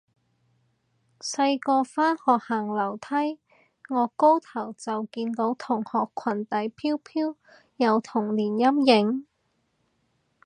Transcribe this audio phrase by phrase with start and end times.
[1.19, 3.39] 細個返學行樓梯，
[3.87, 7.35] 顎高頭就見到同學裙底飄飄，
[7.77, 9.27] 有童年陰影